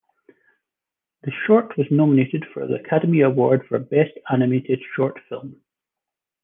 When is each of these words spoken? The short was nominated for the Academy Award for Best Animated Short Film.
The 1.21 1.31
short 1.45 1.77
was 1.77 1.85
nominated 1.91 2.43
for 2.51 2.65
the 2.65 2.73
Academy 2.79 3.21
Award 3.21 3.67
for 3.67 3.77
Best 3.77 4.17
Animated 4.31 4.81
Short 4.95 5.19
Film. 5.29 5.61